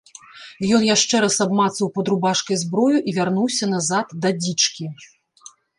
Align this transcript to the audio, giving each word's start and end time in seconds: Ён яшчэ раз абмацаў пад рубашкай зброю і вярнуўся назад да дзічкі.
Ён 0.77 0.81
яшчэ 0.95 1.15
раз 1.25 1.35
абмацаў 1.45 1.91
пад 1.97 2.05
рубашкай 2.15 2.61
зброю 2.65 2.97
і 3.09 3.17
вярнуўся 3.21 3.65
назад 3.79 4.21
да 4.27 4.37
дзічкі. 4.45 4.85